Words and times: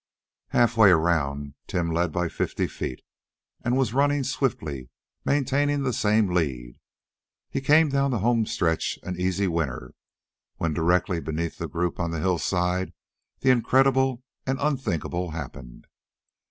Half 0.47 0.77
way 0.77 0.89
around, 0.89 1.53
Tim 1.67 1.91
led 1.91 2.11
by 2.11 2.27
fifty 2.27 2.65
feet, 2.65 3.03
and, 3.63 3.77
running 3.93 4.23
swiftly, 4.23 4.89
maintaining 5.25 5.83
the 5.83 5.93
same 5.93 6.33
lead, 6.33 6.79
he 7.51 7.61
came 7.61 7.89
down 7.89 8.09
the 8.09 8.17
homestretch 8.17 8.97
an 9.03 9.15
easy 9.21 9.47
winner. 9.47 9.93
When 10.57 10.73
directly 10.73 11.19
beneath 11.19 11.59
the 11.59 11.67
group 11.69 11.99
on 11.99 12.09
the 12.09 12.19
hillside, 12.19 12.93
the 13.41 13.51
incredible 13.51 14.23
and 14.47 14.57
unthinkable 14.59 15.29
happened. 15.33 15.85